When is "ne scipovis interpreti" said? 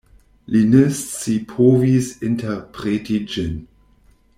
0.69-3.23